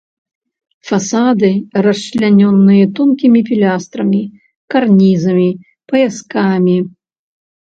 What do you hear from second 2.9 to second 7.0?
тонкімі пілястрамі, карнізамі, паяскамі.